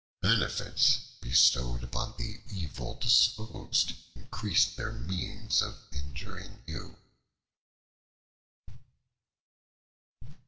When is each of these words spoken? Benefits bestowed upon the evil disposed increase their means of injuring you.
Benefits 0.23 0.97
bestowed 1.21 1.83
upon 1.83 2.15
the 2.17 2.41
evil 2.49 2.95
disposed 2.95 3.93
increase 4.15 4.65
their 4.65 4.91
means 4.93 5.61
of 5.61 5.75
injuring 5.91 6.63
you. 6.65 6.97